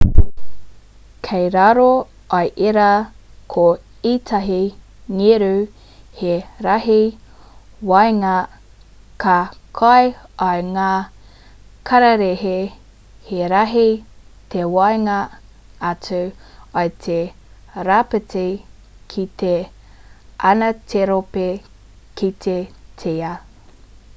kei 1.25 1.47
raro 1.55 1.89
i 2.45 2.47
ērā 2.69 2.85
ko 3.55 3.65
ētahi 4.11 4.61
ngeru 5.17 5.49
he 6.21 6.31
rahi 6.67 6.95
waenga 7.91 8.33
ka 9.25 9.35
kai 9.81 10.07
i 10.45 10.65
ngā 10.71 10.87
kararehe 11.91 12.55
he 13.29 13.51
rahi 13.53 13.85
te 14.55 14.65
waenga 14.77 15.19
atu 15.93 16.23
i 16.85 16.97
te 17.05 17.21
rāpiti 17.91 18.47
ki 19.15 19.27
te 19.43 19.53
anaterope 20.53 21.49
ki 22.23 22.31
te 22.47 22.57
tia 23.03 23.33